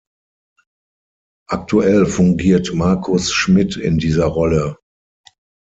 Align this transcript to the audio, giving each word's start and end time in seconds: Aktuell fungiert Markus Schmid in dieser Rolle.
Aktuell 1.47 2.07
fungiert 2.07 2.73
Markus 2.73 3.31
Schmid 3.31 3.77
in 3.77 3.99
dieser 3.99 4.25
Rolle. 4.25 4.77